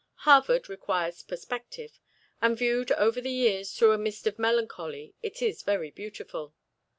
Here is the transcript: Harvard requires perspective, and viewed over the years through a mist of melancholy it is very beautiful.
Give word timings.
Harvard 0.25 0.67
requires 0.67 1.21
perspective, 1.21 1.99
and 2.41 2.57
viewed 2.57 2.91
over 2.93 3.21
the 3.21 3.29
years 3.29 3.71
through 3.73 3.91
a 3.91 3.99
mist 3.99 4.25
of 4.25 4.39
melancholy 4.39 5.13
it 5.21 5.43
is 5.43 5.61
very 5.61 5.91
beautiful. 5.91 6.55